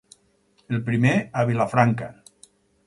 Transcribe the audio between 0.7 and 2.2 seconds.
El primer a Vilafranca.